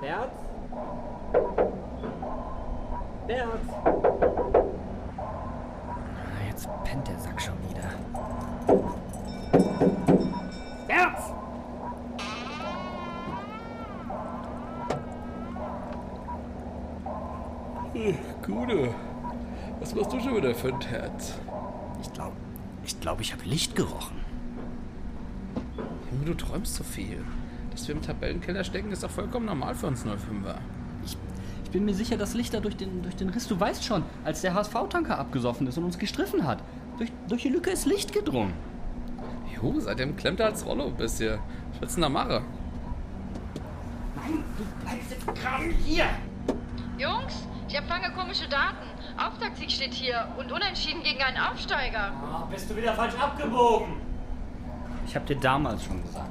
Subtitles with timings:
[0.00, 0.30] Bert?
[3.26, 3.60] Bert?
[5.16, 7.90] Ah, Jetzt pennt der Sack schon wieder.
[10.86, 11.18] Bert!
[18.46, 18.94] Gude,
[19.80, 21.34] was machst du schon wieder für ein Herz?
[22.02, 22.36] Ich glaube,
[22.84, 24.16] ich, glaub, ich habe Licht gerochen.
[26.10, 27.22] Junge, du träumst so viel.
[27.70, 30.56] Dass wir im Tabellenkeller stecken, ist doch vollkommen normal für uns 05er.
[31.04, 31.16] Ich,
[31.64, 34.02] ich bin mir sicher, das Licht da durch den, durch den Riss, du weißt schon,
[34.24, 36.62] als der HSV-Tanker abgesoffen ist und uns gestriffen hat.
[36.98, 38.52] Durch, durch die Lücke ist Licht gedrungen.
[39.54, 41.38] Jo, seitdem klemmt er als Rollo ein bisschen.
[41.72, 42.44] Was willst du denn da machen?
[44.16, 46.04] Nein, du bleibst jetzt gerade hier.
[46.98, 48.86] Jungs, ich empfange komische Daten.
[49.16, 52.12] Auftaktsieg steht hier und unentschieden gegen einen Aufsteiger.
[52.22, 53.94] Ah, bist du wieder falsch abgebogen?
[55.06, 56.30] Ich habe dir damals schon gesagt.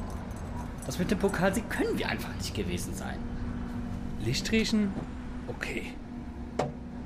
[0.89, 3.20] Das mit dem Pokalsieg können wir einfach nicht gewesen sein.
[4.25, 4.91] Licht riechen?
[5.48, 5.93] Okay.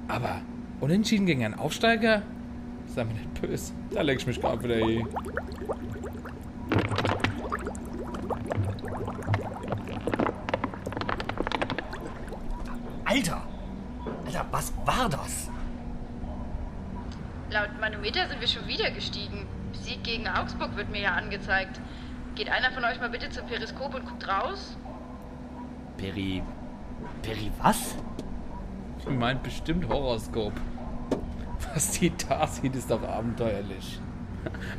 [0.08, 0.40] Aber
[0.80, 2.22] unentschieden gegen einen Aufsteiger?
[2.88, 3.74] Sei mir nicht böse.
[3.92, 5.06] Da leg ich mich gar wieder hier.
[13.04, 13.42] Alter!
[14.26, 15.50] Alter, was war das?
[17.52, 19.46] Laut Manometer sind wir schon wieder gestiegen.
[19.74, 21.82] Sieg gegen Augsburg wird mir ja angezeigt.
[22.36, 24.76] Geht einer von euch mal bitte zum Periskop und guckt raus?
[25.98, 26.42] Peri.
[27.22, 27.96] Peri was?
[29.00, 30.54] Ich meint bestimmt Horoskop.
[31.74, 34.00] Was die da sieht, ist doch abenteuerlich.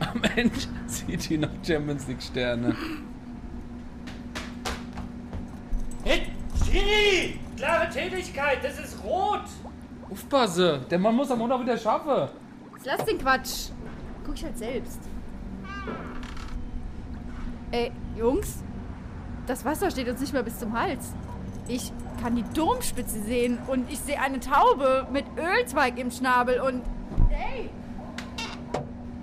[0.01, 2.75] Am Ende sieht die noch Champions League Sterne.
[6.03, 6.27] Hey,
[6.65, 7.39] Schiri!
[7.57, 9.45] Klare Tätigkeit, das ist rot!
[10.11, 12.29] Aufpasse, der Mann muss am Montag wieder schaffen.
[12.75, 13.71] Jetzt lass den Quatsch.
[14.25, 15.01] Guck ich halt selbst.
[17.75, 18.63] Ey, Jungs,
[19.49, 21.13] das Wasser steht uns nicht mehr bis zum Hals.
[21.67, 21.91] Ich
[22.23, 26.85] kann die Domspitze sehen und ich sehe eine Taube mit Ölzweig im Schnabel und.
[27.31, 27.69] Ey!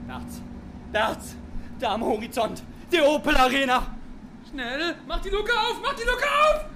[0.05, 0.41] Berz.
[0.91, 1.35] Berz!
[1.79, 2.61] Da am Horizont!
[2.91, 3.83] Die Opel Arena!
[4.49, 6.70] Schnell, mach die Luke auf, mach die Luke auf!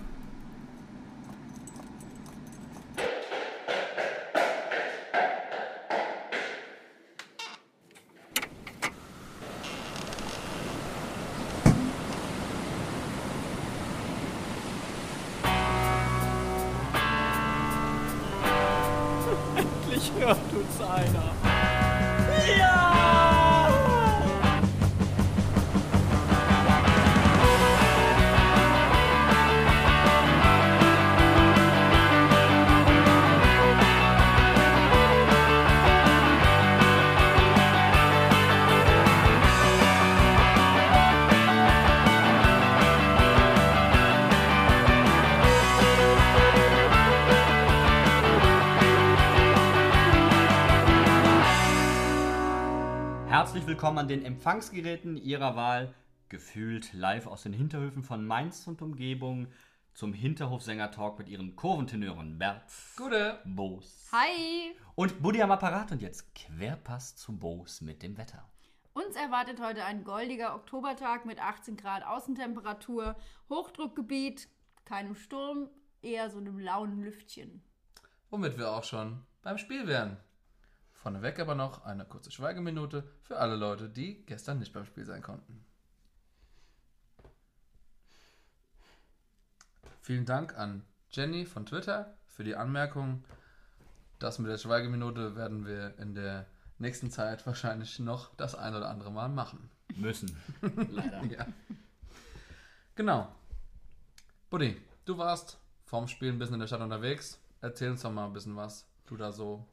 [53.65, 55.95] Herzlich willkommen an den Empfangsgeräten Ihrer Wahl,
[56.29, 59.47] gefühlt live aus den Hinterhöfen von Mainz und Umgebung
[59.95, 63.39] zum Hinterhofsänger-Talk mit Ihren Kurventenören Berz, Gute.
[63.43, 64.75] Boos Hi!
[64.93, 68.47] und Buddy am Apparat und jetzt Querpass zu Boos mit dem Wetter.
[68.93, 73.15] Uns erwartet heute ein goldiger Oktobertag mit 18 Grad Außentemperatur,
[73.49, 74.47] Hochdruckgebiet,
[74.85, 75.69] keinem Sturm,
[76.03, 77.63] eher so einem lauen Lüftchen.
[78.29, 80.17] Womit wir auch schon beim Spiel wären.
[81.05, 85.21] Vorneweg aber noch eine kurze Schweigeminute für alle Leute, die gestern nicht beim Spiel sein
[85.21, 85.63] konnten.
[90.01, 93.23] Vielen Dank an Jenny von Twitter für die Anmerkung.
[94.17, 96.47] Das mit der Schweigeminute werden wir in der
[96.79, 99.69] nächsten Zeit wahrscheinlich noch das ein oder andere Mal machen.
[99.95, 100.35] Müssen.
[100.89, 101.23] Leider.
[101.25, 101.45] Ja.
[102.95, 103.27] Genau.
[104.49, 107.39] Buddy, du warst vorm Spiel ein bisschen in der Stadt unterwegs.
[107.61, 109.67] Erzähl uns doch mal ein bisschen was du da so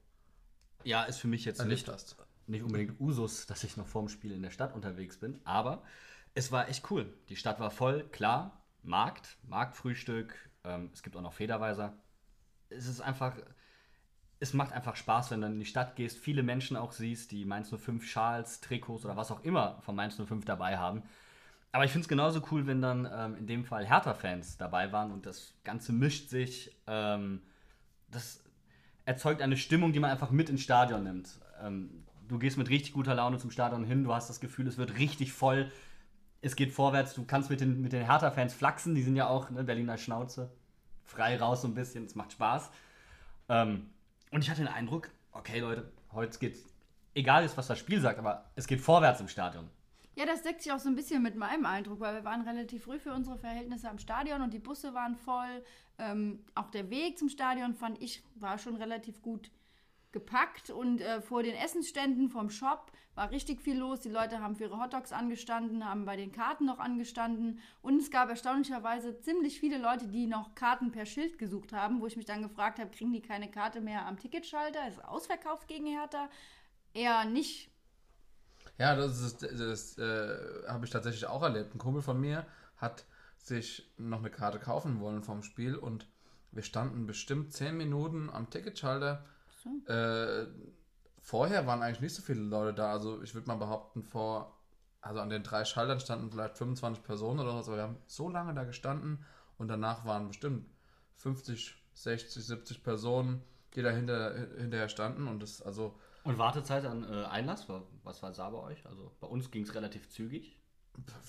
[0.84, 2.16] Ja, ist für mich jetzt nicht, hast.
[2.46, 5.82] nicht unbedingt Usus, dass ich noch vorm Spiel in der Stadt unterwegs bin, aber
[6.34, 7.12] es war echt cool.
[7.28, 10.34] Die Stadt war voll, klar, Markt, Marktfrühstück,
[10.64, 11.94] ähm, es gibt auch noch Federweiser.
[12.68, 13.36] Es ist einfach,
[14.40, 17.44] es macht einfach Spaß, wenn du in die Stadt gehst, viele Menschen auch siehst, die
[17.44, 21.02] Mainz 05 Schals, Trikots oder was auch immer von Mainz 05 dabei haben.
[21.72, 25.10] Aber ich finde es genauso cool, wenn dann ähm, in dem Fall Hertha-Fans dabei waren
[25.10, 26.76] und das Ganze mischt sich.
[26.86, 27.40] Ähm,
[28.10, 28.41] das
[29.04, 31.40] erzeugt eine Stimmung, die man einfach mit ins Stadion nimmt.
[31.62, 34.78] Ähm, du gehst mit richtig guter Laune zum Stadion hin, du hast das Gefühl, es
[34.78, 35.70] wird richtig voll,
[36.40, 39.50] es geht vorwärts, du kannst mit den, mit den Hertha-Fans flachsen, die sind ja auch
[39.50, 40.50] ne, Berliner Schnauze,
[41.04, 42.70] frei raus so ein bisschen, es macht Spaß.
[43.48, 43.90] Ähm,
[44.30, 46.60] und ich hatte den Eindruck, okay Leute, heute geht's,
[47.14, 49.68] egal ist, was das Spiel sagt, aber es geht vorwärts im Stadion.
[50.14, 52.84] Ja, das deckt sich auch so ein bisschen mit meinem Eindruck, weil wir waren relativ
[52.84, 55.64] früh für unsere Verhältnisse am Stadion und die Busse waren voll.
[55.98, 59.50] Ähm, auch der Weg zum Stadion fand ich war schon relativ gut
[60.12, 64.00] gepackt und äh, vor den Essensständen vom Shop war richtig viel los.
[64.00, 68.10] Die Leute haben für ihre Hotdogs angestanden, haben bei den Karten noch angestanden und es
[68.10, 72.26] gab erstaunlicherweise ziemlich viele Leute, die noch Karten per Schild gesucht haben, wo ich mich
[72.26, 74.86] dann gefragt habe, kriegen die keine Karte mehr am Ticketschalter?
[74.86, 76.28] Ist ausverkauft gegen Hertha?
[76.92, 77.71] Eher nicht.
[78.82, 81.72] Ja, das, ist, das äh, habe ich tatsächlich auch erlebt.
[81.72, 82.44] Ein Kumpel von mir
[82.78, 83.04] hat
[83.38, 86.08] sich noch eine Karte kaufen wollen vom Spiel und
[86.50, 89.24] wir standen bestimmt 10 Minuten am Ticketschalter.
[89.86, 90.46] Äh,
[91.20, 92.90] vorher waren eigentlich nicht so viele Leute da.
[92.90, 94.58] Also ich würde mal behaupten, vor,
[95.00, 98.28] also an den drei Schaltern standen vielleicht 25 Personen oder was, aber wir haben so
[98.28, 99.24] lange da gestanden
[99.58, 100.66] und danach waren bestimmt
[101.18, 103.44] 50, 60, 70 Personen,
[103.76, 108.30] die dahinter hinterher standen und das, also Und Wartezeit an äh, Einlass, wa- was war
[108.32, 108.86] da bei euch?
[108.86, 110.58] Also bei uns ging es relativ zügig.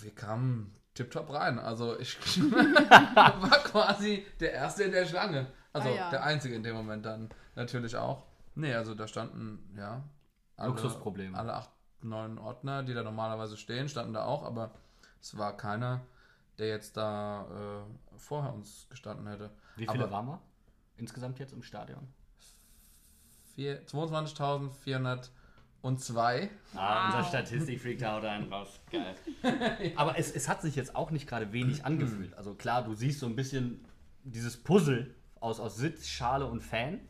[0.01, 1.57] Wir kamen tipptopp rein.
[1.57, 2.17] Also ich
[2.51, 5.47] war quasi der Erste in der Schlange.
[5.71, 6.09] Also Ah ja.
[6.11, 8.23] der Einzige in dem Moment dann natürlich auch.
[8.55, 10.03] Nee, also da standen, ja.
[10.57, 11.35] Alle, Luxusprobleme.
[11.35, 14.71] Alle acht, neun Ordner, die da normalerweise stehen, standen da auch, aber
[15.19, 16.01] es war keiner,
[16.59, 19.49] der jetzt da äh, vorher uns gestanden hätte.
[19.75, 20.41] Wie viele aber waren wir
[20.97, 22.07] insgesamt jetzt im Stadion?
[23.55, 26.49] Vier- 22.402.
[26.75, 28.79] Ah, unser Statistikfreak haut einen raus.
[28.91, 29.15] Geil.
[29.95, 32.33] Aber es, es hat sich jetzt auch nicht gerade wenig angefühlt.
[32.35, 33.83] Also klar, du siehst so ein bisschen
[34.23, 37.01] dieses Puzzle aus, aus Sitz, Schale und Fan.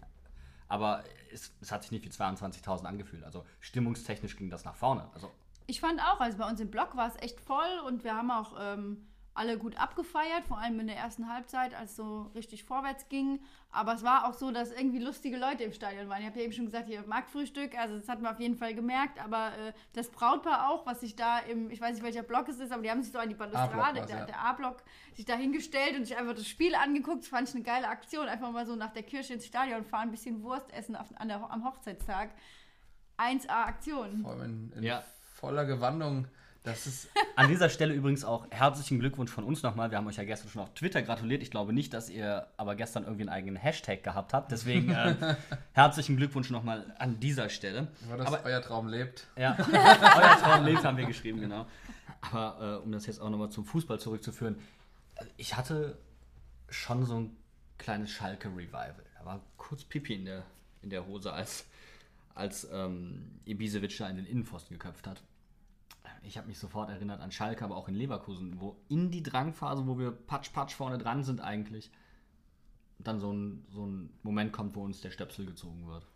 [0.68, 3.24] Aber es, es hat sich nicht wie 22.000 angefühlt.
[3.24, 5.08] Also stimmungstechnisch ging das nach vorne.
[5.14, 5.30] Also
[5.68, 8.32] Ich fand auch, also bei uns im Blog war es echt voll und wir haben
[8.32, 12.64] auch ähm, alle gut abgefeiert, vor allem in der ersten Halbzeit, als es so richtig
[12.64, 13.40] vorwärts ging.
[13.72, 16.22] Aber es war auch so, dass irgendwie lustige Leute im Stadion waren.
[16.22, 18.76] Ich habe ja eben schon gesagt, hier Marktfrühstück, also das hat man auf jeden Fall
[18.76, 19.20] gemerkt.
[19.24, 22.60] Aber äh, das Brautpaar auch, was sich da im, ich weiß nicht welcher Block es
[22.60, 24.26] ist, aber die haben sich so an die Balustrade, der, ja.
[24.26, 24.84] der A-Block,
[25.16, 27.22] sich da hingestellt und sich einfach das Spiel angeguckt.
[27.24, 28.28] Das fand ich eine geile Aktion.
[28.28, 31.28] Einfach mal so nach der Kirche ins Stadion fahren, ein bisschen Wurst essen auf, an
[31.28, 32.30] der, am Hochzeitstag.
[33.18, 34.22] 1A-Aktion.
[34.22, 35.04] Vor allem in, in Ja.
[35.36, 36.28] voller Gewandung.
[36.64, 39.92] Das ist An dieser Stelle übrigens auch herzlichen Glückwunsch von uns nochmal.
[39.92, 41.42] Wir haben euch ja gestern schon auf Twitter gratuliert.
[41.44, 44.50] Ich glaube nicht, dass ihr aber gestern irgendwie einen eigenen Hashtag gehabt habt.
[44.52, 45.36] Deswegen äh,
[45.74, 47.90] herzlichen Glückwunsch nochmal an dieser Stelle.
[48.08, 49.28] war das Aber- euer Traum lebt.
[49.36, 51.66] Ja, euer Traum lebt, haben wir geschrieben, genau.
[52.22, 54.58] Aber äh, um das jetzt auch nochmal zum Fußball zurückzuführen,
[55.36, 55.98] ich hatte
[56.70, 57.36] schon so ein
[57.78, 58.96] kleines Schalke-Revival.
[59.20, 60.44] Da war kurz Pipi in der,
[60.82, 61.66] in der Hose, als,
[62.36, 65.22] als ähm, Ibisevic da in den Innenpfosten geköpft hat.
[66.24, 69.88] Ich habe mich sofort erinnert an Schalke, aber auch in Leverkusen, wo in die Drangphase,
[69.88, 71.92] wo wir patsch-patsch vorne dran sind eigentlich,
[73.00, 76.08] dann so ein, so ein Moment kommt, wo uns der Stöpsel gezogen wird.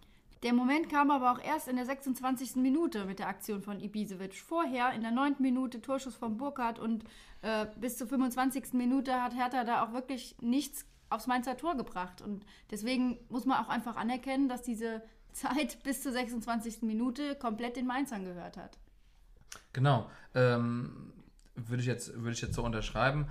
[0.44, 2.58] Der Moment kam aber auch erst in der 26.
[2.58, 4.36] Minute mit der Aktion von Ibisevic.
[4.36, 5.38] Vorher in der 9.
[5.40, 7.04] Minute Torschuss von Burkhardt und
[7.42, 8.74] äh, bis zur 25.
[8.74, 12.22] Minute hat Hertha da auch wirklich nichts aufs Mainzer Tor gebracht.
[12.22, 15.02] Und deswegen muss man auch einfach anerkennen, dass diese
[15.32, 16.84] Zeit bis zur 26.
[16.84, 18.78] Minute komplett den Mainzern gehört hat.
[19.74, 20.10] Genau.
[20.36, 21.14] Ähm,
[21.56, 23.28] würde ich, jetzt, würde ich jetzt so unterschreiben.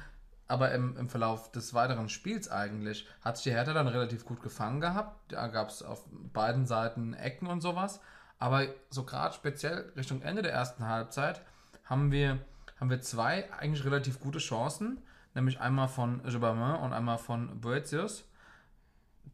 [0.48, 4.42] Aber im, im Verlauf des weiteren Spiels eigentlich hat sich die Hertha dann relativ gut
[4.42, 5.32] gefangen gehabt.
[5.32, 8.00] Da gab es auf beiden Seiten Ecken und sowas.
[8.38, 11.42] Aber so gerade speziell Richtung Ende der ersten Halbzeit
[11.84, 12.38] haben wir,
[12.78, 15.02] haben wir zwei eigentlich relativ gute Chancen.
[15.34, 18.24] Nämlich einmal von Gibbermann und einmal von Boetius.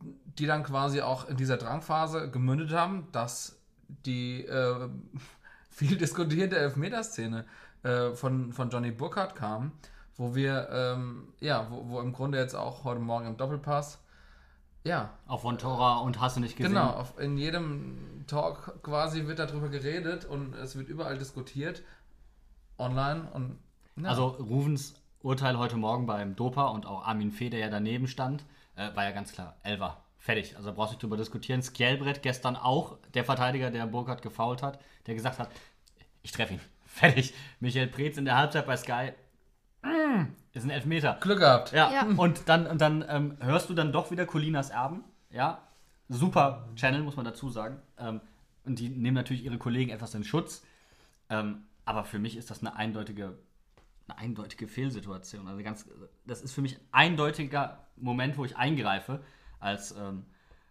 [0.00, 4.88] Die dann quasi auch in dieser Drangphase gemündet haben, dass die äh,
[5.72, 7.44] viel diskutierte Elfmeterszene
[7.82, 9.72] äh, von, von Johnny Burkhardt kam,
[10.16, 13.98] wo wir, ähm, ja, wo, wo im Grunde jetzt auch heute Morgen im Doppelpass,
[14.84, 16.72] ja, Auf Vontora und hast du nicht gesehen?
[16.72, 21.82] genau, auf, in jedem Talk quasi wird darüber geredet und es wird überall diskutiert,
[22.78, 23.58] online und
[23.96, 28.08] ja, Also Ruvens Urteil heute Morgen beim Dopa und auch Armin Fee, der ja daneben
[28.08, 29.56] stand, äh, war ja ganz klar.
[29.62, 30.02] Elva.
[30.22, 30.54] Fertig.
[30.56, 31.62] Also da brauchst du nicht drüber diskutieren.
[31.64, 35.50] Skjelbrett gestern auch, der Verteidiger, der Burkhardt gefault hat, der gesagt hat,
[36.22, 36.60] ich treffe ihn.
[36.86, 37.34] Fertig.
[37.58, 39.10] Michael Preetz in der Halbzeit bei Sky.
[39.82, 41.18] Mm, ist ein Elfmeter.
[41.20, 41.72] Glück gehabt.
[41.72, 42.02] Ja, Ja.
[42.16, 45.02] und dann, und dann ähm, hörst du dann doch wieder Colinas Erben.
[45.28, 45.66] Ja,
[46.08, 47.82] super Channel, muss man dazu sagen.
[47.98, 48.20] Ähm,
[48.64, 50.62] und die nehmen natürlich ihre Kollegen etwas in Schutz.
[51.30, 53.36] Ähm, aber für mich ist das eine eindeutige,
[54.06, 55.48] eine eindeutige Fehlsituation.
[55.48, 55.84] Also ganz,
[56.26, 59.20] das ist für mich ein eindeutiger Moment, wo ich eingreife
[59.62, 60.26] als ähm,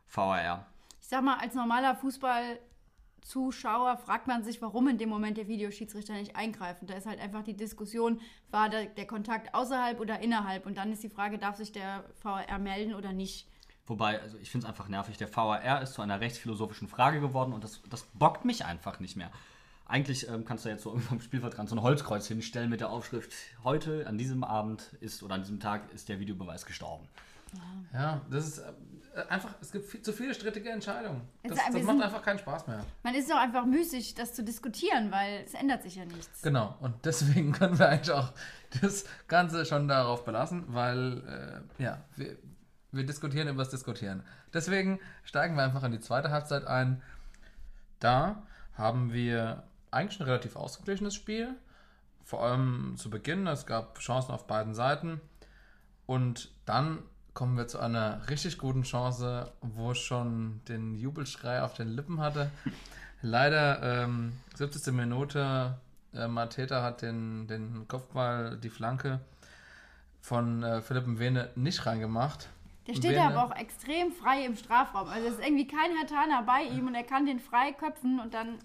[0.08, 0.68] VAR.
[1.02, 6.14] Ich sag mal, als normaler Fußballzuschauer fragt man sich, warum in dem Moment der Videoschiedsrichter
[6.14, 6.82] nicht eingreift.
[6.82, 10.66] Und da ist halt einfach die Diskussion, war der, der Kontakt außerhalb oder innerhalb?
[10.66, 13.48] Und dann ist die Frage, darf sich der VAR melden oder nicht?
[13.88, 15.18] Wobei, also ich finde es einfach nervig.
[15.18, 19.18] Der VAR ist zu einer rechtsphilosophischen Frage geworden und das, das bockt mich einfach nicht
[19.18, 19.32] mehr.
[19.86, 23.34] Eigentlich ähm, kannst du jetzt so am Spielfeldrand so ein Holzkreuz hinstellen mit der Aufschrift:
[23.66, 27.10] Heute, an diesem Abend ist oder an diesem Tag ist der Videobeweis gestorben.
[27.94, 31.22] Ja, das ist äh, einfach, es gibt viel, zu viele strittige Entscheidungen.
[31.44, 32.86] Das, das macht sind- einfach keinen Spaß mehr.
[33.04, 36.42] Man ist doch einfach müßig, das zu diskutieren, weil es ändert sich ja nichts.
[36.42, 38.32] Genau, und deswegen können wir eigentlich auch
[38.82, 42.38] das Ganze schon darauf belassen, weil, äh, ja, wir,
[42.94, 44.24] wir diskutieren über das Diskutieren.
[44.54, 47.02] Deswegen steigen wir einfach in die zweite Halbzeit ein.
[48.00, 48.44] Da
[48.74, 51.56] haben wir eigentlich ein relativ ausgeglichenes Spiel.
[52.24, 55.20] Vor allem zu Beginn, es gab Chancen auf beiden Seiten.
[56.06, 57.00] Und dann
[57.34, 62.20] kommen wir zu einer richtig guten Chance, wo ich schon den Jubelschrei auf den Lippen
[62.20, 62.52] hatte.
[63.22, 64.94] Leider, ähm, 70.
[64.94, 65.78] Minute,
[66.14, 69.20] äh, Mateta hat den, den Kopfball, die Flanke
[70.20, 72.50] von äh, Philipp Mwene nicht reingemacht.
[72.88, 75.08] Der steht Mwene- aber auch extrem frei im Strafraum.
[75.08, 78.34] Also es ist irgendwie kein Hertaner bei ihm und er kann den frei köpfen und
[78.34, 78.58] dann.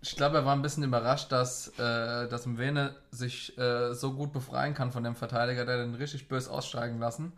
[0.00, 4.32] Ich glaube, er war ein bisschen überrascht, dass, äh, dass Mwene sich äh, so gut
[4.32, 7.32] befreien kann von dem Verteidiger, der den richtig bös aussteigen lassen.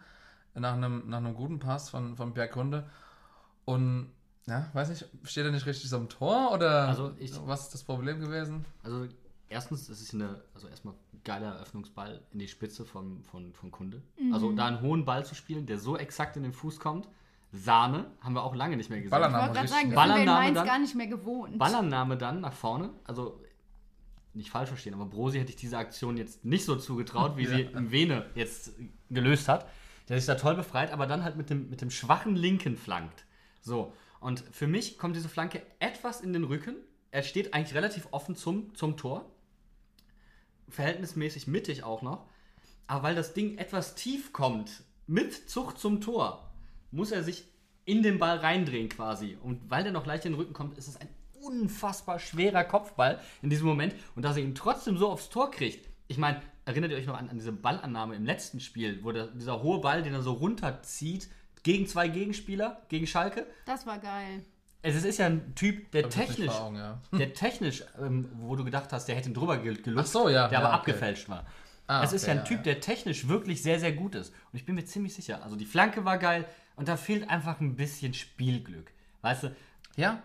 [0.54, 2.88] Nach einem, nach einem guten Pass von, von Bergkunde.
[3.64, 4.10] Und,
[4.46, 7.74] ja, weiß nicht, steht er nicht richtig so im Tor oder Also ich- was ist
[7.74, 8.64] das Problem gewesen?
[8.82, 9.06] Also,
[9.48, 14.02] erstens, es ist eine, also erstmal geiler Eröffnungsball in die Spitze von, von, von Kunde.
[14.32, 17.08] Also, da einen hohen Ball zu spielen, der so exakt in den Fuß kommt.
[17.52, 19.08] Sahne, haben wir auch lange nicht mehr gesehen.
[19.08, 19.52] Ich Ballername.
[19.52, 19.70] richtig.
[19.70, 20.66] sagen, das Ballername dann?
[20.66, 21.58] gar nicht mehr gewohnt.
[21.58, 22.90] Ballannahme dann nach vorne.
[23.04, 23.40] Also,
[24.34, 27.62] nicht falsch verstehen, aber Brosi hätte ich diese Aktion jetzt nicht so zugetraut, wie sie
[27.62, 28.72] im Vene jetzt
[29.10, 29.66] gelöst hat.
[30.10, 33.24] Der sich da toll befreit, aber dann halt mit dem, mit dem schwachen Linken flankt.
[33.60, 33.92] So.
[34.18, 36.74] Und für mich kommt diese Flanke etwas in den Rücken.
[37.12, 39.30] Er steht eigentlich relativ offen zum, zum Tor.
[40.68, 42.26] Verhältnismäßig mittig auch noch.
[42.88, 46.50] Aber weil das Ding etwas tief kommt, mit Zucht zum Tor,
[46.90, 47.44] muss er sich
[47.84, 49.38] in den Ball reindrehen quasi.
[49.40, 51.08] Und weil der noch leicht in den Rücken kommt, ist es ein
[51.40, 53.94] unfassbar schwerer Kopfball in diesem Moment.
[54.16, 55.88] Und dass er ihn trotzdem so aufs Tor kriegt.
[56.08, 59.28] Ich meine, erinnert ihr euch noch an, an diese Ballannahme im letzten Spiel, wo der,
[59.28, 61.28] dieser hohe Ball, den er so runterzieht,
[61.62, 63.46] gegen zwei Gegenspieler, gegen Schalke?
[63.66, 64.44] Das war geil.
[64.82, 67.00] Es ist ja ein Typ, der technisch, Augen, ja.
[67.12, 70.28] der technisch, ähm, wo du gedacht hast, der hätte ihn drüber gel- gelupft, Ach so,
[70.30, 70.76] ja, der ja, aber okay.
[70.92, 71.46] abgefälscht war.
[71.86, 74.32] Ah, es ist okay, ja ein ja, Typ, der technisch wirklich sehr, sehr gut ist.
[74.52, 77.60] Und ich bin mir ziemlich sicher, also die Flanke war geil und da fehlt einfach
[77.60, 78.92] ein bisschen Spielglück.
[79.22, 79.54] Weißt du,
[79.96, 80.22] Ja,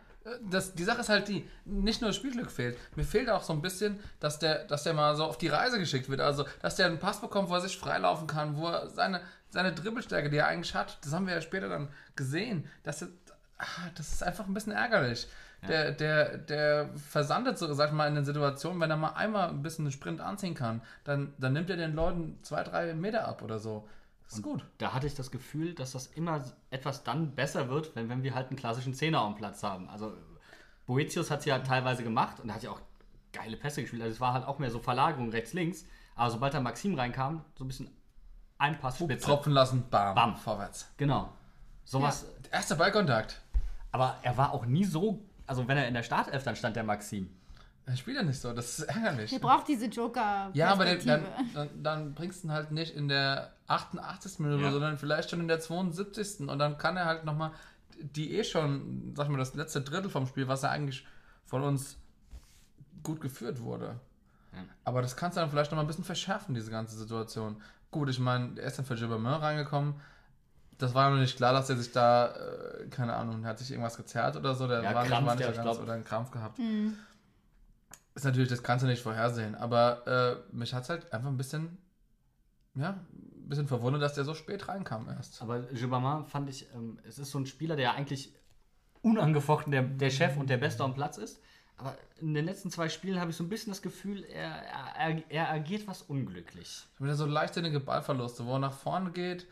[0.49, 3.53] das, die Sache ist halt die, nicht nur das Spielglück fehlt, mir fehlt auch so
[3.53, 6.19] ein bisschen, dass der, dass der mal so auf die Reise geschickt wird.
[6.19, 9.73] Also, dass der einen Pass bekommt, wo er sich freilaufen kann, wo er seine, seine
[9.73, 13.09] Dribbelstärke, die er eigentlich hat, das haben wir ja später dann gesehen, dass er,
[13.59, 15.27] ah, das ist einfach ein bisschen ärgerlich.
[15.67, 19.49] Der, der, der versandet so, sag ich mal, in den Situationen, wenn er mal einmal
[19.49, 23.27] ein bisschen einen Sprint anziehen kann, dann, dann nimmt er den Leuten zwei, drei Meter
[23.27, 23.87] ab oder so.
[24.27, 24.65] Ist gut.
[24.79, 28.33] da hatte ich das Gefühl, dass das immer etwas dann besser wird, wenn, wenn wir
[28.33, 29.87] halt einen klassischen Zehner am Platz haben.
[29.89, 30.13] Also
[30.85, 32.81] Boetius hat es ja teilweise gemacht und er hat ja auch
[33.33, 34.01] geile Pässe gespielt.
[34.01, 35.85] Also es war halt auch mehr so Verlagerung rechts-links.
[36.15, 37.89] Aber sobald da Maxim reinkam, so ein bisschen
[38.57, 39.25] ein Pass spitze.
[39.25, 40.35] Tropfen lassen, bam, Bam.
[40.37, 40.89] vorwärts.
[40.97, 41.29] Genau.
[41.83, 42.25] Sowas.
[42.51, 43.41] Erster Ballkontakt.
[43.91, 46.83] Aber er war auch nie so, also wenn er in der Startelf dann stand, der
[46.83, 47.29] Maxim.
[47.87, 49.29] Er spielt ja nicht so, das ist ärgerlich.
[49.29, 51.23] Der braucht diese joker Ja, aber der, dann,
[51.53, 54.39] dann, dann bringst du ihn halt nicht in der 88.
[54.39, 54.71] Minute, Ja.
[54.71, 56.47] sondern vielleicht schon in der 72.
[56.49, 57.51] Und dann kann er halt nochmal
[57.99, 61.05] die eh schon, sag ich mal, das letzte Drittel vom Spiel, was ja eigentlich
[61.45, 61.97] von uns
[63.03, 63.99] gut geführt wurde.
[64.83, 67.61] Aber das kannst du dann vielleicht nochmal ein bisschen verschärfen, diese ganze Situation.
[67.91, 69.95] Gut, ich meine, er ist dann für Gilbertin reingekommen.
[70.77, 73.95] Das war noch nicht klar, dass er sich da, äh, keine Ahnung, hat sich irgendwas
[73.95, 74.67] gezerrt oder so.
[74.67, 75.83] Der Ja, war nicht, Krampf, war nicht ja, so ich ganz, glaub.
[75.83, 76.57] oder einen Krampf gehabt.
[76.59, 76.97] Mhm.
[78.15, 80.07] Ist natürlich, das kannst du nicht vorhersehen, aber
[80.51, 81.77] äh, mich hat es halt einfach ein bisschen,
[82.73, 85.41] ja, ein bisschen verwundert, dass der so spät reinkam erst.
[85.41, 88.33] Aber Gibama fand ich, ähm, es ist so ein Spieler, der eigentlich
[89.01, 91.41] unangefochten der, der Chef und der Beste am Platz ist.
[91.77, 94.95] Aber in den letzten zwei Spielen habe ich so ein bisschen das Gefühl, er, er,
[94.97, 96.87] er, er agiert was unglücklich.
[96.99, 99.45] Wieder so leichtsinnige Ballverluste, wo er nach vorne geht,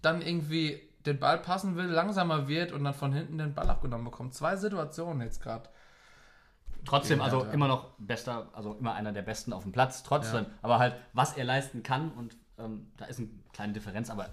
[0.00, 4.06] dann irgendwie den Ball passen will, langsamer wird und dann von hinten den Ball abgenommen
[4.06, 4.34] bekommt.
[4.34, 5.68] Zwei Situationen jetzt gerade.
[6.86, 7.50] Trotzdem, also ja.
[7.52, 10.44] immer noch bester, also immer einer der Besten auf dem Platz, trotzdem.
[10.44, 10.50] Ja.
[10.62, 14.30] Aber halt, was er leisten kann und ähm, da ist eine kleine Differenz, aber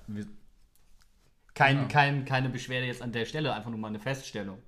[1.53, 1.87] kein, Genau.
[1.87, 4.59] kein, keine Beschwerde jetzt an der Stelle, einfach nur mal eine Feststellung.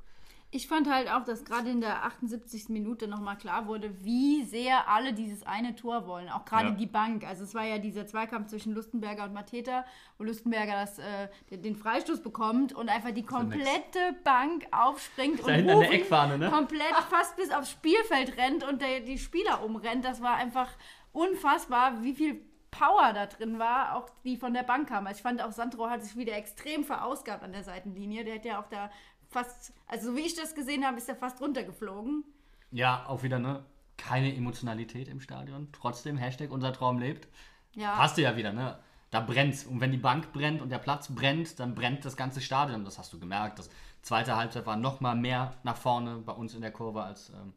[0.55, 2.69] Ich fand halt auch, dass gerade in der 78.
[2.69, 6.29] Minute nochmal klar wurde, wie sehr alle dieses eine Tor wollen.
[6.29, 6.75] Auch gerade Ja.
[6.75, 7.27] die Bank.
[7.27, 9.83] Also es war ja dieser Zweikampf zwischen Lustenberger und Mateta,
[10.17, 15.91] wo Lustenberger das, äh, den, Freistoß bekommt und einfach die komplette Bank aufspringt und Rufen
[15.91, 16.49] Eckfahne, ne?
[16.49, 20.05] komplett fast bis aufs Spielfeld rennt und der, die Spieler umrennt.
[20.05, 20.69] Das war einfach
[21.11, 25.07] unfassbar, wie viel Power da drin war, auch die von der Bank kam.
[25.07, 28.25] Also ich fand auch Sandro hat sich wieder extrem verausgabt an der Seitenlinie.
[28.25, 28.89] Der hat ja auch da
[29.29, 32.23] fast, also so wie ich das gesehen habe, ist er fast runtergeflogen.
[32.71, 33.63] Ja, auch wieder, ne?
[33.97, 35.69] keine Emotionalität im Stadion.
[35.71, 37.27] Trotzdem, Hashtag unser Traum lebt.
[37.73, 37.95] Ja.
[37.95, 38.79] Passt ja wieder, ne?
[39.11, 39.65] Da brennt's.
[39.65, 42.83] Und wenn die Bank brennt und der Platz brennt, dann brennt das ganze Stadion.
[42.85, 43.59] Das hast du gemerkt.
[43.59, 43.69] Das
[44.01, 47.53] zweite Halbzeit war noch mal mehr nach vorne bei uns in der Kurve als, ähm,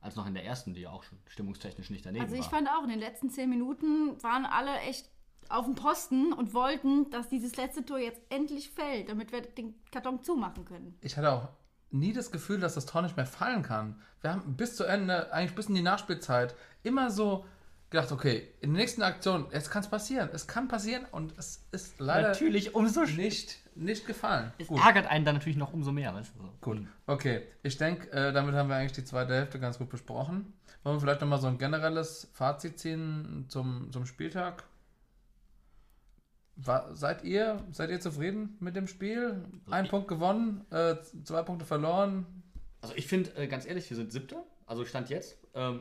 [0.00, 2.58] als noch in der ersten, die ja auch schon stimmungstechnisch nicht daneben Also ich war.
[2.58, 5.10] fand auch, in den letzten zehn Minuten waren alle echt
[5.50, 9.74] auf dem Posten und wollten, dass dieses letzte Tor jetzt endlich fällt, damit wir den
[9.90, 10.98] Karton zumachen können.
[11.00, 11.48] Ich hatte auch
[11.90, 14.00] nie das Gefühl, dass das Tor nicht mehr fallen kann.
[14.20, 17.44] Wir haben bis zu Ende, eigentlich bis in die Nachspielzeit, immer so
[17.90, 20.28] gedacht, okay, in der nächsten Aktion, jetzt kann es passieren.
[20.32, 24.52] Es kann passieren und es ist leider Natürlich umso nicht, nicht gefallen.
[24.58, 24.84] Es Gut.
[24.84, 26.50] ärgert einen dann natürlich noch umso mehr, weißt du?
[26.60, 26.86] Gut.
[27.06, 30.52] Okay, ich denke, äh, damit haben wir eigentlich die zweite Hälfte ganz gut besprochen.
[30.82, 34.64] Wollen wir vielleicht nochmal so ein generelles Fazit ziehen zum, zum Spieltag?
[36.56, 39.44] War, seid ihr seid ihr zufrieden mit dem Spiel?
[39.70, 42.24] Ein ich- Punkt gewonnen, äh, zwei Punkte verloren.
[42.80, 44.42] Also ich finde, äh, ganz ehrlich, wir sind Siebter.
[44.64, 45.36] Also Stand jetzt.
[45.54, 45.80] Ähm,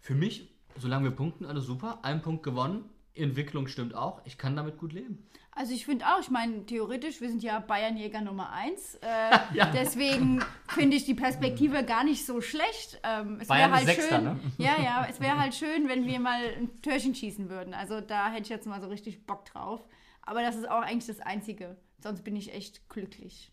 [0.00, 2.00] für mich, solange wir punkten, alles super.
[2.02, 2.84] Ein Punkt gewonnen.
[3.14, 4.20] Entwicklung stimmt auch.
[4.24, 5.26] Ich kann damit gut leben.
[5.54, 8.94] Also ich finde auch, ich meine, theoretisch, wir sind ja Bayernjäger Nummer eins.
[8.96, 9.70] Äh, Ja.
[9.70, 12.98] Deswegen finde ich die Perspektive gar nicht so schlecht.
[13.02, 14.40] Ähm, es Bayern wäre halt Sechster, schön, ne?
[14.58, 17.74] Ja, ja, es wäre halt schön, wenn wir mal ein Türchen schießen würden.
[17.74, 19.86] Also da hätte ich jetzt mal so richtig Bock drauf.
[20.22, 21.76] Aber das ist auch eigentlich das Einzige.
[22.02, 23.52] Sonst bin ich echt glücklich.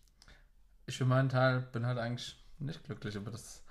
[0.86, 3.62] Ich für meinen Teil bin halt eigentlich nicht glücklich über das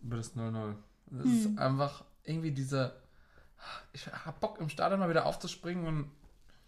[0.00, 0.74] über das 0-0.
[1.20, 3.00] Es ist einfach irgendwie diese.
[3.92, 6.10] Ich hab Bock im Stadion mal wieder aufzuspringen und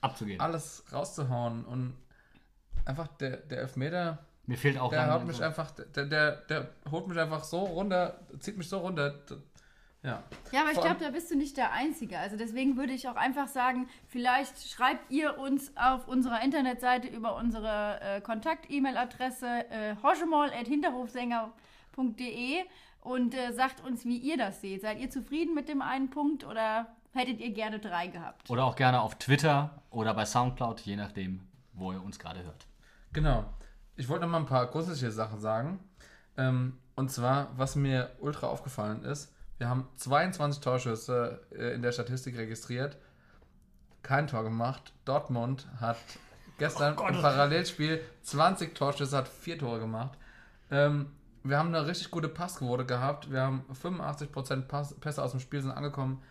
[0.04, 0.40] Abzugehen.
[0.40, 1.94] alles rauszuhauen und
[2.84, 6.68] einfach der, der Elfmeter, Mir fehlt auch der haut mich so- einfach, der, der, der
[6.90, 9.14] holt mich einfach so runter, zieht mich so runter.
[10.02, 10.23] Ja.
[10.52, 12.18] Ja, aber ich glaube, da bist du nicht der Einzige.
[12.18, 17.37] Also deswegen würde ich auch einfach sagen, vielleicht schreibt ihr uns auf unserer Internetseite über
[17.37, 22.64] unsere äh, Kontakt-E-Mail-Adresse äh, hoschemol.hinterhofsänger.de
[23.00, 24.82] und äh, sagt uns, wie ihr das seht.
[24.82, 28.49] Seid ihr zufrieden mit dem einen Punkt oder hättet ihr gerne drei gehabt?
[28.50, 32.66] Oder auch gerne auf Twitter oder bei Soundcloud, je nachdem, wo ihr uns gerade hört.
[33.12, 33.44] Genau.
[33.97, 35.78] Ich wollte noch mal ein paar grundsätzliche Sachen sagen.
[36.36, 41.93] Ähm, und zwar, was mir ultra aufgefallen ist, wir haben 22 Torschüsse äh, in der
[41.93, 42.97] Statistik registriert,
[44.02, 44.93] kein Tor gemacht.
[45.04, 45.97] Dortmund hat
[46.58, 50.19] gestern im Parallelspiel 20 Torschüsse, hat vier Tore gemacht.
[50.71, 51.12] Ähm,
[51.45, 53.30] wir haben eine richtig gute Passquote gehabt.
[53.30, 56.23] Wir haben 85% Pass, Pässe aus dem Spiel sind angekommen.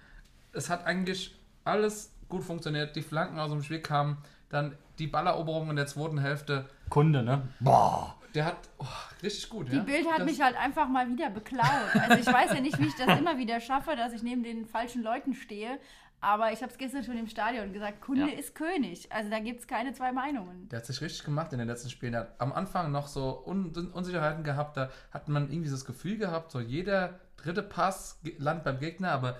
[0.53, 1.35] Es hat eigentlich
[1.65, 2.95] alles gut funktioniert.
[2.95, 4.17] Die Flanken aus dem Spiel kamen.
[4.49, 6.65] Dann die Balleroberung in der zweiten Hälfte.
[6.89, 7.41] Kunde, ne?
[7.59, 8.15] Boah.
[8.35, 8.85] Der hat oh,
[9.21, 9.71] richtig gut.
[9.71, 9.83] Die ja?
[9.83, 11.65] Bild hat Das- mich halt einfach mal wieder beklaut.
[11.93, 14.65] Also ich weiß ja nicht, wie ich das immer wieder schaffe, dass ich neben den
[14.65, 15.77] falschen Leuten stehe.
[16.19, 18.39] Aber ich habe es gestern schon im Stadion gesagt, Kunde Ja.
[18.39, 19.11] ist König.
[19.11, 20.69] Also da gibt es keine zwei Meinungen.
[20.69, 22.13] Der hat sich richtig gemacht in den letzten Spielen.
[22.13, 24.77] Der hat am Anfang noch so Un Unsicherheiten gehabt.
[24.77, 29.37] Da hat man irgendwie das Gefühl gehabt, so jeder dritte Pass landet beim Gegner, aber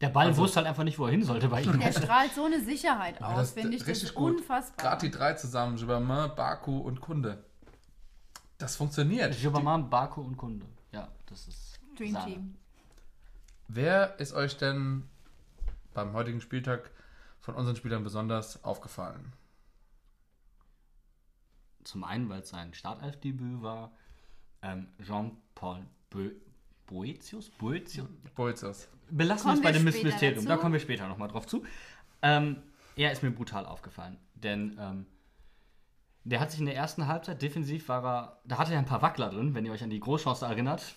[0.00, 1.78] Der Ball wusste halt einfach nicht, wo er hin sollte bei ihm.
[1.78, 3.80] Der strahlt so eine Sicherheit Ja, aus, das- finde ich.
[3.80, 4.36] Das richtig ist gut.
[4.38, 4.76] unfassbar.
[4.86, 7.44] gerade die drei zusammen, Gibbermann, Baku und Kunde.
[8.58, 9.34] Das funktioniert.
[9.34, 10.66] Schubbermann, Baku und Kunde.
[10.92, 11.78] Ja, das ist.
[11.96, 12.32] Dream Sahne.
[12.32, 12.56] Team.
[13.68, 15.08] Wer ist euch denn
[15.92, 16.90] beim heutigen Spieltag
[17.40, 19.32] von unseren Spielern besonders aufgefallen?
[21.84, 23.92] Zum einen, weil es sein Startelfdebüt war,
[24.62, 26.30] ähm, Jean-Paul Bo
[26.90, 27.50] Boetius?
[27.50, 28.08] Boetius?
[28.34, 28.88] Boetius.
[29.10, 30.44] Belassen wir es bei dem Mysterium.
[30.44, 31.64] Da kommen wir später nochmal drauf zu.
[32.22, 32.56] Ähm,
[32.96, 34.18] er ist mir brutal aufgefallen.
[34.34, 35.06] Denn ähm,
[36.24, 39.02] der hat sich in der ersten Halbzeit defensiv war er, da hatte er ein paar
[39.02, 40.94] Wackler drin, wenn ihr euch an die Großchance erinnert.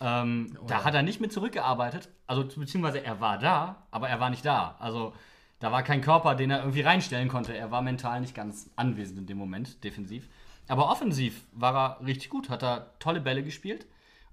[0.00, 0.84] Ähm, da ja.
[0.84, 2.08] hat er nicht mit zurückgearbeitet.
[2.26, 4.76] Also beziehungsweise er war da, aber er war nicht da.
[4.80, 5.12] Also
[5.60, 7.56] da war kein Körper, den er irgendwie reinstellen konnte.
[7.56, 10.28] Er war mental nicht ganz anwesend in dem Moment, defensiv.
[10.68, 13.86] Aber offensiv war er richtig gut, hat er tolle Bälle gespielt.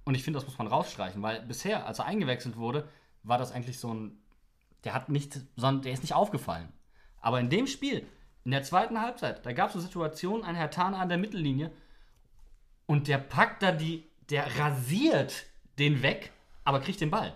[0.03, 2.87] Und ich finde, das muss man rausstreichen, weil bisher, als er eingewechselt wurde,
[3.23, 4.17] war das eigentlich so ein.
[4.83, 6.73] Der hat nicht, sondern der ist nicht aufgefallen.
[7.19, 8.07] Aber in dem Spiel,
[8.43, 11.71] in der zweiten Halbzeit, da gab es eine Situation, ein Herr Tana an der Mittellinie
[12.87, 15.45] und der packt da die, der rasiert
[15.77, 16.31] den weg,
[16.63, 17.35] aber kriegt den Ball.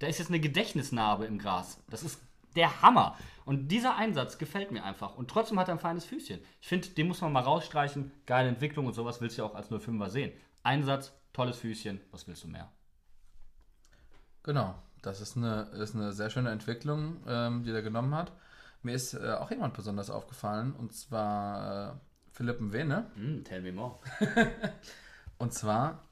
[0.00, 1.80] Da ist jetzt eine Gedächtnisnarbe im Gras.
[1.88, 2.20] Das ist
[2.56, 3.16] der Hammer.
[3.44, 5.16] Und dieser Einsatz gefällt mir einfach.
[5.16, 6.40] Und trotzdem hat er ein feines Füßchen.
[6.60, 8.12] Ich finde, den muss man mal rausstreichen.
[8.26, 10.32] Geile Entwicklung und sowas willst du ja auch als 05er sehen.
[10.62, 12.70] Einsatz, tolles Füßchen, was willst du mehr?
[14.42, 18.32] Genau, das ist eine, ist eine sehr schöne Entwicklung, ähm, die er genommen hat.
[18.82, 21.94] Mir ist äh, auch jemand besonders aufgefallen, und zwar äh,
[22.32, 23.10] Philipp Mwene.
[23.14, 23.98] Hm, tell me more.
[25.38, 26.04] Und zwar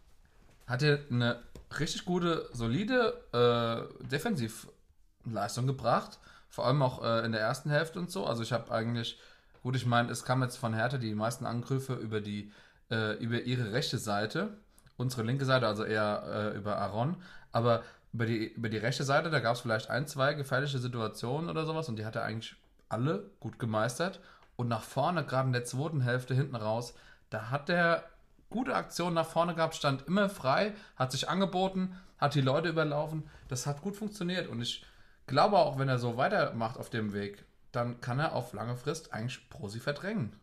[0.66, 1.40] hat er eine
[1.78, 6.18] richtig gute, solide äh, Defensivleistung gebracht.
[6.48, 8.26] Vor allem auch äh, in der ersten Hälfte und so.
[8.26, 9.20] Also ich habe eigentlich,
[9.62, 12.52] gut, ich meine, es kam jetzt von Hertha die meisten Angriffe über die,
[12.90, 14.58] äh, über ihre rechte Seite.
[15.00, 17.16] Unsere linke Seite, also eher äh, über Aaron.
[17.52, 17.82] Aber
[18.12, 21.64] über die, über die rechte Seite, da gab es vielleicht ein, zwei gefährliche Situationen oder
[21.64, 22.54] sowas und die hat er eigentlich
[22.88, 24.20] alle gut gemeistert.
[24.56, 26.94] Und nach vorne, gerade in der zweiten Hälfte hinten raus,
[27.30, 28.04] da hat er
[28.50, 33.22] gute Aktionen nach vorne gehabt, stand immer frei, hat sich angeboten, hat die Leute überlaufen.
[33.48, 34.84] Das hat gut funktioniert und ich
[35.26, 39.14] glaube auch, wenn er so weitermacht auf dem Weg, dann kann er auf lange Frist
[39.14, 40.34] eigentlich Prosi verdrängen.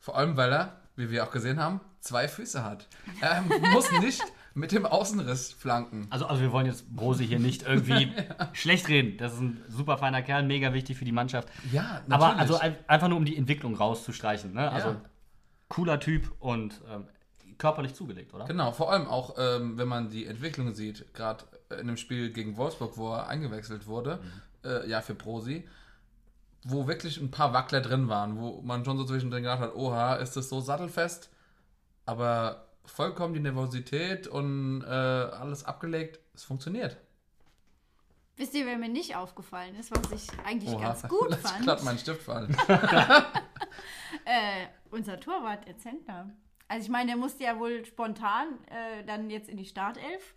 [0.00, 2.88] Vor allem, weil er, wie wir auch gesehen haben, zwei Füße hat.
[3.20, 4.22] Er muss nicht
[4.54, 6.06] mit dem Außenriss flanken.
[6.10, 8.12] Also, also wir wollen jetzt Brosi hier nicht irgendwie
[8.52, 9.16] schlecht reden.
[9.18, 11.48] Das ist ein super feiner Kerl, mega wichtig für die Mannschaft.
[11.72, 12.12] Ja, natürlich.
[12.14, 14.52] Aber also ein- einfach nur um die Entwicklung rauszustreichen.
[14.52, 14.70] Ne?
[14.70, 15.00] Also Ja.
[15.68, 17.04] cooler Typ und ähm,
[17.58, 18.46] körperlich zugelegt, oder?
[18.46, 21.44] Genau, vor allem auch, ähm, wenn man die Entwicklung sieht, gerade
[21.78, 24.18] in dem Spiel gegen Wolfsburg, wo er eingewechselt wurde,
[24.64, 25.68] äh, ja, für Prosi,
[26.64, 30.16] wo wirklich ein paar Wackler drin waren, wo man schon so zwischendrin gedacht hat, oha,
[30.16, 31.30] ist das so sattelfest?
[32.06, 36.96] Aber vollkommen die Nervosität und äh, alles abgelegt, es funktioniert.
[38.36, 41.62] Wisst ihr, wer mir nicht aufgefallen ist, was ich eigentlich Oha, ganz gut lass fand?
[41.62, 42.56] glatt meinen Stift fallen.
[44.24, 46.30] Äh, unser Torwart, der Zentner.
[46.68, 50.34] Also ich meine, der musste ja wohl spontan äh, dann jetzt in die Startelf,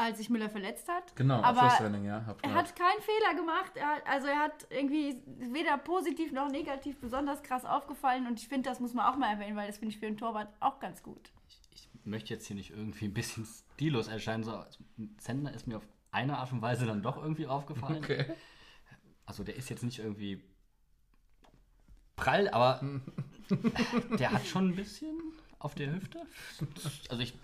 [0.00, 1.14] als sich Müller verletzt hat.
[1.16, 2.24] genau, aber Abschlusstraining, ja.
[2.26, 3.72] Hab er hat keinen Fehler gemacht.
[3.74, 8.26] Er hat, also er hat irgendwie weder positiv noch negativ besonders krass aufgefallen.
[8.26, 10.16] Und ich finde, das muss man auch mal erwähnen, weil das finde ich für einen
[10.16, 11.30] Torwart auch ganz gut.
[11.72, 14.42] Ich möchte jetzt hier nicht irgendwie ein bisschen stillos erscheinen.
[14.42, 14.64] So,
[15.18, 17.98] Zentner ist mir auf eine Art und Weise dann doch irgendwie aufgefallen.
[18.02, 18.24] Okay.
[19.26, 20.42] Also der ist jetzt nicht irgendwie
[22.16, 22.80] prall, aber
[24.18, 25.16] der hat schon ein bisschen
[25.58, 26.22] auf der Hüfte.
[27.08, 27.34] Also ich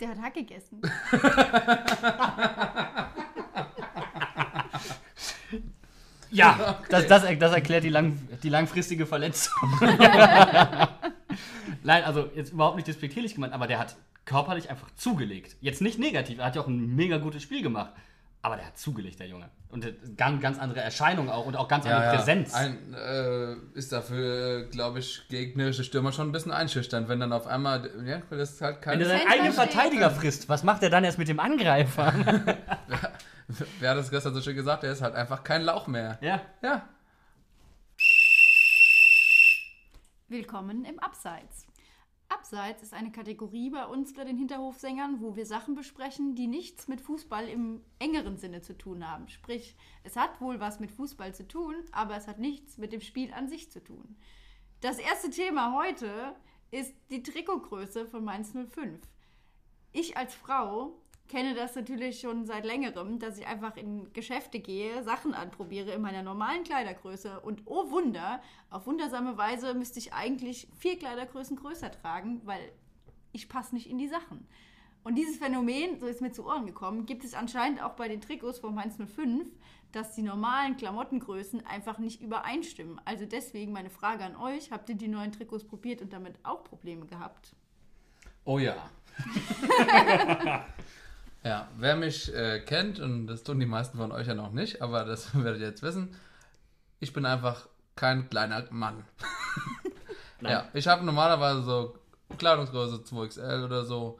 [0.00, 0.80] Der hat Hack gegessen.
[6.34, 9.52] Ja, das, das, das erklärt die, lang, die langfristige Verletzung.
[11.84, 15.54] Nein, also jetzt überhaupt nicht despektierlich gemeint, aber der hat körperlich einfach zugelegt.
[15.60, 17.92] Jetzt nicht negativ, er hat ja auch ein mega gutes Spiel gemacht.
[18.44, 19.48] Aber der hat zugelegt, der Junge.
[19.70, 22.52] Und äh, ganz, ganz andere Erscheinung auch und auch ganz andere Präsenz.
[22.52, 27.46] Ein, äh, ist dafür, glaube ich, gegnerische Stürmer schon ein bisschen einschüchternd, wenn dann auf
[27.46, 29.00] einmal, ja, das ist halt kein.
[29.00, 29.52] Wenn er seinen eigenen.
[29.54, 32.12] Verteidiger frisst, was macht er dann erst mit dem Angreifer?
[33.80, 34.84] Wer hat das gestern so schön gesagt?
[34.84, 36.18] Er ist halt einfach kein Lauch mehr.
[36.20, 36.42] ja.
[36.62, 36.86] Ja.
[40.28, 41.63] Willkommen im Abseits.
[42.34, 46.88] Abseits ist eine Kategorie bei uns bei den Hinterhofsängern, wo wir Sachen besprechen, die nichts
[46.88, 49.28] mit Fußball im engeren Sinne zu tun haben.
[49.28, 53.00] Sprich, es hat wohl was mit Fußball zu tun, aber es hat nichts mit dem
[53.00, 54.16] Spiel an sich zu tun.
[54.80, 56.34] Das erste Thema heute
[56.72, 59.00] ist die Trikotgröße von Mainz 05.
[59.92, 61.00] Ich als Frau
[61.34, 66.00] kenne das natürlich schon seit längerem, dass ich einfach in Geschäfte gehe, Sachen anprobiere in
[66.00, 71.90] meiner normalen Kleidergröße und oh Wunder, auf wundersame Weise müsste ich eigentlich vier Kleidergrößen größer
[71.90, 72.60] tragen, weil
[73.32, 74.46] ich passe nicht in die Sachen.
[75.02, 78.20] Und dieses Phänomen, so ist mir zu Ohren gekommen, gibt es anscheinend auch bei den
[78.20, 79.48] Trikots von Mainz 05,
[79.90, 83.00] dass die normalen Klamottengrößen einfach nicht übereinstimmen.
[83.04, 86.62] Also deswegen meine Frage an euch, habt ihr die neuen Trikots probiert und damit auch
[86.62, 87.56] Probleme gehabt?
[88.44, 88.76] Oh ja.
[91.44, 94.82] ja, wer mich äh, kennt, und das tun die meisten von euch ja noch nicht,
[94.82, 96.16] aber das werdet ihr jetzt wissen,
[97.00, 99.04] ich bin einfach kein kleiner Mann.
[100.40, 101.94] ja, ich habe normalerweise so
[102.38, 104.18] Kleidungsgröße 2XL oder so.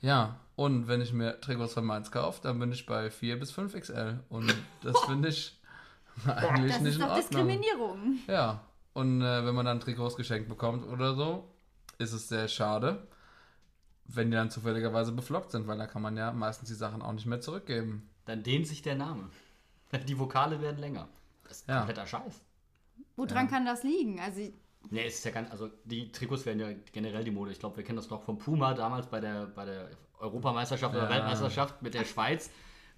[0.00, 3.52] Ja, und wenn ich mir Trikots von Mainz kaufe, dann bin ich bei 4 bis
[3.52, 4.18] 5XL.
[4.28, 5.56] Und das finde ich
[6.26, 7.28] eigentlich Das nicht ist in doch Ordnung.
[7.30, 8.18] Diskriminierung.
[8.26, 8.60] Ja,
[8.92, 11.48] und äh, wenn man dann Trikots geschenkt bekommt oder so,
[11.98, 13.06] ist es sehr schade,
[14.08, 17.12] wenn die dann zufälligerweise beflockt sind, weil da kann man ja meistens die Sachen auch
[17.12, 18.08] nicht mehr zurückgeben.
[18.24, 19.30] Dann dehnt sich der Name.
[20.06, 21.08] Die Vokale werden länger.
[21.44, 21.78] Das ist Ja.
[21.78, 22.42] kompletter Scheiß.
[23.16, 24.20] Woran kann das liegen?
[24.20, 24.40] Also
[24.90, 27.50] Nee, es ist ja ganz, also die Trikots werden ja generell die Mode.
[27.52, 31.04] Ich glaube, wir kennen das noch vom Puma damals bei der, bei der Europameisterschaft oder
[31.04, 31.10] Ja.
[31.10, 32.50] Weltmeisterschaft mit der Schweiz,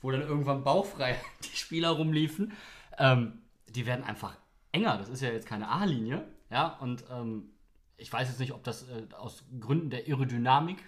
[0.03, 2.53] wo dann irgendwann bauchfrei die Spieler rumliefen.
[2.99, 4.37] Ähm, die werden einfach
[4.73, 4.99] enger.
[4.99, 6.27] Das ist ja jetzt keine A-Linie.
[6.51, 7.51] Ja, und ähm,
[7.96, 10.79] ich weiß jetzt nicht, ob das äh, aus Gründen der Aerodynamik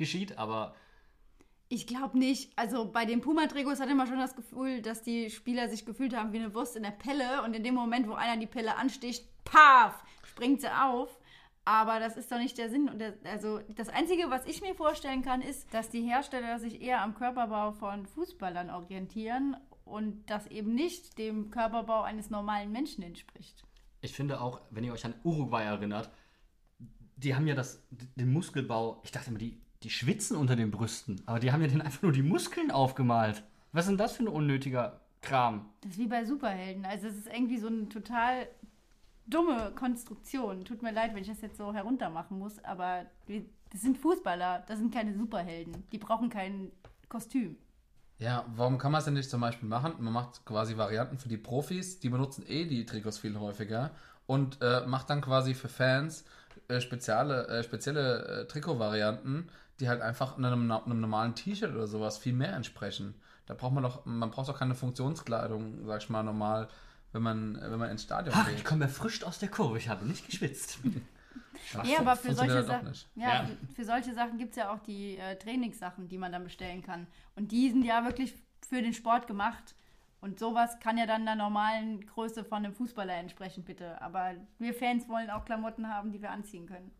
[0.00, 0.74] geschieht, aber
[1.68, 2.50] Ich glaube nicht.
[2.56, 6.32] Also bei den Puma-Trikots hatte man schon das Gefühl, dass die Spieler sich gefühlt haben
[6.32, 9.24] wie eine Wurst in der Pelle und in dem Moment, wo einer die Pelle ansticht,
[9.44, 11.16] paf, springt sie auf.
[11.64, 12.88] Aber das ist doch nicht der Sinn.
[12.88, 16.82] Und der, also das Einzige, was ich mir vorstellen kann, ist, dass die Hersteller sich
[16.82, 23.04] eher am Körperbau von Fußballern orientieren und das eben nicht dem Körperbau eines normalen Menschen
[23.04, 23.62] entspricht.
[24.00, 26.10] ich finde auch, wenn ihr euch an Uruguay erinnert,
[27.16, 31.22] die haben ja das, den Muskelbau, ich dachte immer, die, die schwitzen unter den Brüsten,
[31.26, 33.42] aber die haben ja dann einfach nur die Muskeln aufgemalt.
[33.72, 35.66] Was ist denn das für ein unnötiger Kram?
[35.80, 36.84] Das ist wie bei Superhelden.
[36.84, 38.48] Also es ist irgendwie so eine total
[39.26, 40.64] dumme Konstruktion.
[40.64, 44.78] Tut mir leid, wenn ich das jetzt so heruntermachen muss, aber das sind Fußballer, das
[44.78, 45.84] sind keine Superhelden.
[45.92, 46.72] Die brauchen kein
[47.08, 47.56] Kostüm.
[48.18, 49.94] Ja, warum kann man es denn nicht zum Beispiel machen?
[49.98, 53.92] Man macht quasi Varianten für die Profis, die benutzen eh die Trikots viel häufiger
[54.26, 56.24] und äh, macht dann quasi für Fans
[56.68, 59.48] äh, spezielle, äh, spezielle äh, Trikotvarianten,
[59.80, 63.14] die halt einfach einem, einem normalen T-Shirt oder sowas viel mehr entsprechen.
[63.46, 66.68] Da braucht man doch, man braucht doch keine Funktionskleidung, sag ich mal, normal,
[67.12, 68.58] wenn man, wenn man ins Stadion Ach, geht.
[68.58, 70.78] ich komme frisch aus der Kurve, ich habe nicht geschwitzt.
[71.84, 73.08] Ja, aber für solche, halt Sachen, nicht.
[73.14, 73.50] ja, Ja.
[73.76, 77.06] für solche Sachen gibt es ja auch die äh, Trainingssachen, die man dann bestellen kann.
[77.36, 78.34] Und die sind ja wirklich
[78.66, 79.76] für den Sport gemacht.
[80.20, 84.00] Und sowas kann ja dann der normalen Größe von einem Fußballer entsprechen, bitte.
[84.02, 86.90] Aber wir Fans wollen auch Klamotten haben, die wir anziehen können.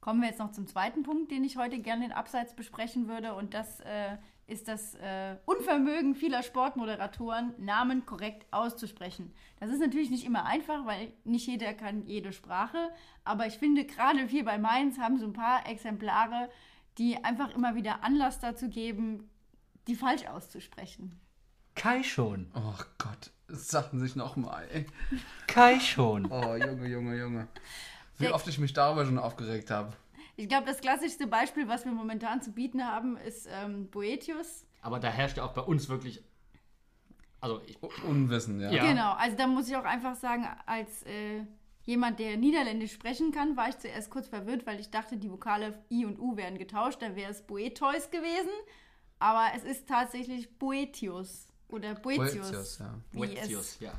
[0.00, 3.34] Kommen wir jetzt noch zum zweiten Punkt, den ich heute gerne in Abseits besprechen würde.
[3.34, 9.34] Und das äh, ist das äh, Unvermögen vieler Sportmoderatoren, Namen korrekt auszusprechen.
[9.60, 12.90] Das ist natürlich nicht immer einfach, weil nicht jeder kann jede Sprache.
[13.24, 16.48] Aber ich finde, gerade hier bei Mainz haben so ein paar Exemplare,
[16.96, 19.28] die einfach immer wieder Anlass dazu geben,
[19.86, 21.20] die falsch auszusprechen.
[21.74, 22.50] Kai schon.
[22.54, 24.86] Oh Gott, es sagten sich nochmal, ey.
[25.46, 26.26] Kai schon.
[26.30, 27.48] Oh, Junge, Junge, Junge.
[28.18, 29.92] Wie oft ich mich darüber schon aufgeregt habe.
[30.36, 34.64] Ich glaube, das klassischste Beispiel, was wir momentan zu bieten haben, ist ähm, Boetius.
[34.82, 36.22] Aber da herrscht ja auch bei uns wirklich.
[37.40, 38.70] Also, ich, Unwissen, ja.
[38.70, 38.86] Ja.
[38.86, 41.44] Genau, also da muss ich auch einfach sagen, als äh,
[41.84, 45.82] jemand, der Niederländisch sprechen kann, war ich zuerst kurz verwirrt, weil ich dachte, die Vokale
[45.90, 48.50] I und U werden getauscht, dann wäre es Boetois gewesen.
[49.18, 52.94] Aber es ist tatsächlich Boetius oder Boetius, Boetius, ja.
[53.10, 53.92] wie Boetius, es ja.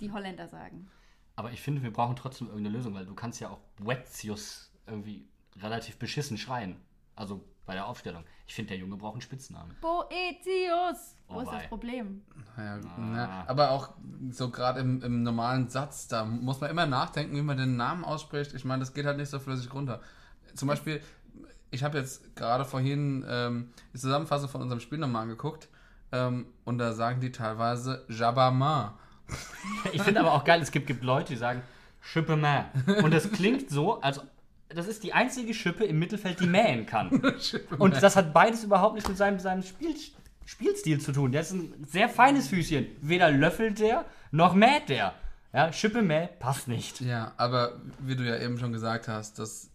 [0.00, 0.90] die Holländer sagen.
[1.38, 5.24] Aber ich finde, wir brauchen trotzdem irgendeine Lösung, weil du kannst ja auch Boetius irgendwie
[5.62, 6.80] relativ beschissen schreien.
[7.14, 8.24] Also bei der Aufstellung.
[8.48, 9.72] Ich finde, der Junge braucht einen Spitznamen.
[9.80, 11.14] Boetius!
[11.28, 11.68] Wo Oh ist das.
[11.68, 12.22] Problem?
[12.56, 12.98] Ja, Ah.
[13.00, 13.90] ne, aber auch
[14.30, 18.04] so gerade im, im normalen Satz, da muss man immer nachdenken, wie man den Namen
[18.04, 18.52] ausspricht.
[18.54, 20.00] Ich meine, das geht halt nicht so flüssig runter.
[20.56, 21.00] Zum Beispiel,
[21.70, 25.68] ich habe jetzt gerade vorhin ähm, die Zusammenfassung von unserem Spiel nochmal angeguckt
[26.10, 28.98] ähm, und da sagen die teilweise Jabama.
[29.92, 31.62] Ich finde aber auch geil, es gibt, gibt Leute, die sagen
[32.00, 32.64] Schippe mäh.
[33.02, 34.20] Und das klingt so, als
[34.68, 37.10] das ist die einzige Schippe im Mittelfeld, die mähen kann.
[37.78, 39.94] Und das hat beides überhaupt nichts mit seinem, seinem Spiel,
[40.44, 41.32] Spielstil zu tun.
[41.32, 42.86] Der ist ein sehr feines Füßchen.
[43.00, 45.14] Weder löffelt der, noch mäht der.
[45.52, 47.00] Ja, Schippe mäh passt nicht.
[47.00, 49.70] Ja, aber wie du ja eben schon gesagt hast, das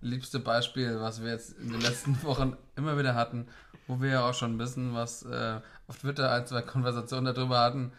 [0.00, 3.46] liebste Beispiel, was wir jetzt in den letzten Wochen immer wieder hatten,
[3.88, 7.92] wo wir ja auch schon wissen, was äh, auf Twitter ein, zwei Konversationen darüber hatten.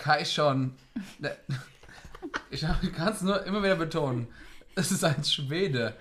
[0.00, 0.74] Kai schon.
[1.18, 1.36] Ne,
[2.50, 4.28] Ich kann es nur immer wieder betonen.
[4.74, 5.96] Es ist ein Schwede.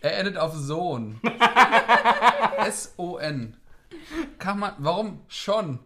[0.00, 1.20] Er endet auf Sohn.
[2.66, 3.56] S-O-N.
[4.38, 4.74] Kann man.
[4.78, 5.78] Warum schon?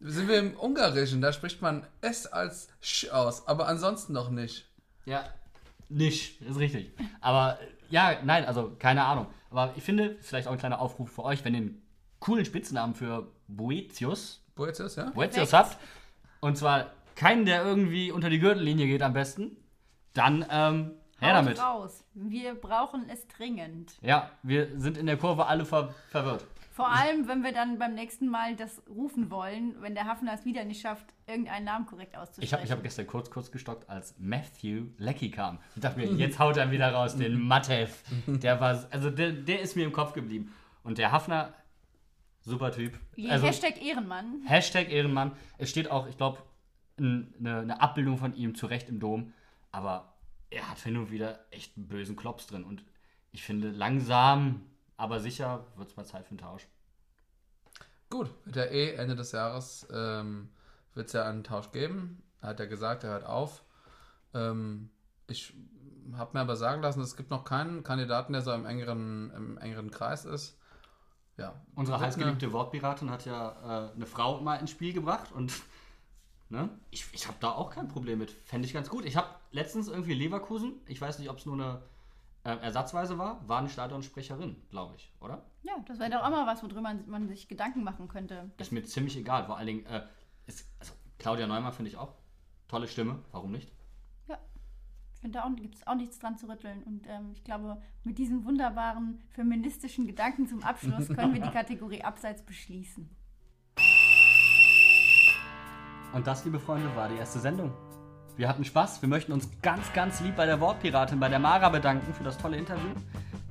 [0.00, 4.68] Sind wir im Ungarischen, da spricht man S als Sch aus, aber ansonsten noch nicht.
[5.06, 5.24] Ja,
[5.88, 6.92] nicht, ist richtig.
[7.20, 7.58] Aber
[7.90, 9.26] ja, nein, also keine Ahnung.
[9.50, 11.82] Aber ich finde, vielleicht auch ein kleiner Aufruf für euch, wenn ihr einen
[12.20, 15.10] coolen Spitznamen für Boetius, Boetius, ja?
[15.10, 15.78] Boetius habt,
[16.40, 19.56] und zwar keinen, der irgendwie unter die Gürtellinie geht am besten,
[20.14, 21.60] dann ähm, her Haut damit.
[21.60, 22.04] raus.
[22.14, 23.98] Wir brauchen es dringend.
[24.02, 26.44] Ja, wir sind in der Kurve alle ver verwirrt.
[26.78, 30.44] Vor allem, wenn wir dann beim nächsten Mal das rufen wollen, wenn der Hafner es
[30.44, 32.44] wieder nicht schafft, irgendeinen Namen korrekt auszusprechen.
[32.44, 35.58] Ich habe ich hab gestern kurz, kurz gestockt, als Matthew Lecky kam.
[35.74, 38.04] Ich dachte mir, jetzt haut er wieder raus, den Matev.
[38.28, 40.54] Der war, also der, der ist mir im Kopf geblieben.
[40.84, 41.52] Und der Hafner,
[42.42, 42.98] super Typ.
[43.28, 44.42] Also, Hashtag Ehrenmann.
[44.44, 45.32] Hashtag Ehrenmann.
[45.58, 46.42] Es steht auch, ich glaube,
[46.98, 49.32] eine, eine Abbildung von ihm zurecht im Dom.
[49.70, 50.14] Aber
[50.50, 52.64] er hat hin und wieder echt einen bösen Klops drin.
[52.64, 52.84] Und
[53.32, 54.62] ich finde, langsam,
[54.96, 56.66] aber sicher wird es mal Zeit für einen Tausch.
[58.10, 60.48] Gut, wird ja eh Ende des Jahres ähm,
[60.94, 62.22] wird es ja einen Tausch geben.
[62.40, 63.62] Er hat ja gesagt, er hört auf.
[64.34, 64.90] Ähm,
[65.26, 65.54] ich
[66.14, 69.58] habe mir aber sagen lassen, es gibt noch keinen Kandidaten, der so im engeren, im
[69.58, 70.57] engeren Kreis ist.
[71.38, 71.54] Ja.
[71.76, 75.52] Unsere heißgeliebte Wortpiratin hat ja äh, eine Frau mal ins Spiel gebracht und
[76.48, 78.30] ne, ich, ich habe da auch kein Problem mit.
[78.30, 79.04] Fände ich ganz gut.
[79.04, 81.82] Ich habe letztens irgendwie Leverkusen, ich weiß nicht, ob es nur eine
[82.44, 85.42] äh, Ersatzweise war, war eine Stadionsprecherin, glaube ich, oder?
[85.62, 88.50] Ja, das wäre doch auch mal was, worüber man, man sich Gedanken machen könnte.
[88.58, 89.46] Ist mir ziemlich egal.
[89.46, 90.02] Vor allen Dingen, äh,
[90.46, 92.14] ist, also Claudia Neumann finde ich auch.
[92.66, 93.70] Tolle Stimme, warum nicht?
[95.18, 96.80] Ich finde, da gibt es auch nichts dran zu rütteln.
[96.84, 102.04] Und ähm, ich glaube, mit diesen wunderbaren feministischen Gedanken zum Abschluss können wir die Kategorie
[102.04, 103.10] Abseits beschließen.
[106.12, 107.72] Und das, liebe Freunde, war die erste Sendung.
[108.36, 109.02] Wir hatten Spaß.
[109.02, 112.38] Wir möchten uns ganz, ganz lieb bei der Wortpiratin, bei der Mara bedanken für das
[112.38, 112.90] tolle Interview.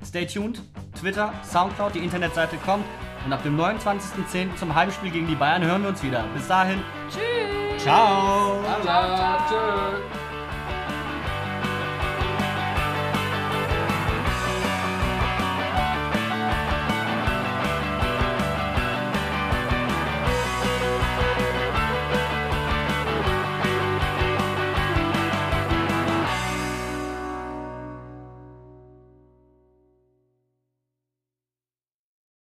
[0.02, 0.62] Stay tuned.
[0.98, 2.86] Twitter, Soundcloud, die Internetseite kommt.
[3.26, 4.56] Und ab dem 29.10.
[4.56, 6.24] zum Heimspiel gegen die Bayern hören wir uns wieder.
[6.32, 6.80] Bis dahin.
[7.10, 7.82] Tschüss.
[7.82, 8.64] Ciao.
[8.82, 10.17] Ciao, tschüss.